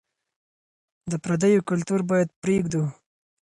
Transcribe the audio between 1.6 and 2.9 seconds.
کلتور بايد پرېږدو.